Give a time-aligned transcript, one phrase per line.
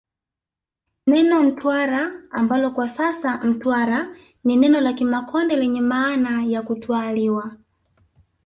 [1.07, 7.57] Neno Ntwara ambalo kwa sasa Mtwara ni neno la Kimakonde lenye maana ya kutwaaliwa